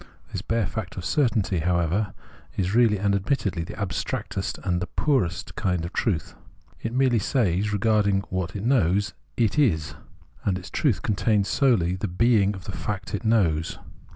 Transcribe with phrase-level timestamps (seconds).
[0.31, 2.15] This bare fact of certainty, however,
[2.57, 6.33] is really and admittedly the abstractest and the poorest kind of truth.
[6.81, 9.95] It merely says regarding what 90 Sense certainty 91 it knows: it is;
[10.43, 13.77] and its truth contains solely tke heing of tlie fact it knows.